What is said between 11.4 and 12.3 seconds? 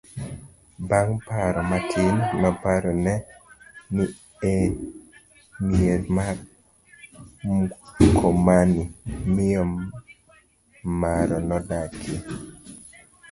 nodakie